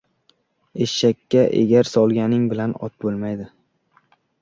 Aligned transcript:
•Eshakka 0.85 1.45
egar 1.59 1.91
solganing 1.91 2.51
bilan, 2.57 2.77
ot 2.89 2.99
bo‘lolmaydi. 3.03 3.51